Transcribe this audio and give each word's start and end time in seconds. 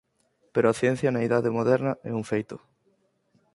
Pero 0.53 0.67
a 0.69 0.77
ciencia 0.81 1.09
na 1.13 1.25
idade 1.27 1.55
moderna 1.57 1.91
é 2.11 2.11
un 2.19 2.23
feito. 2.31 2.55